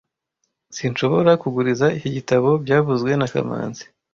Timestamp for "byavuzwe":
2.63-3.11